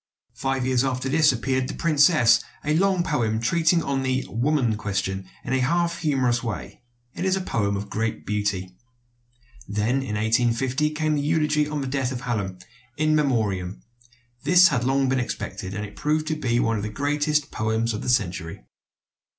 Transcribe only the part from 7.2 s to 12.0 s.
is a poem of great beauty. Then in 1850 came the elegy on the